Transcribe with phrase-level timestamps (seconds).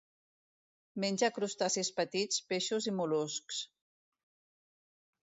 [1.01, 3.59] Menja crustacis petits, peixos i mol·luscs.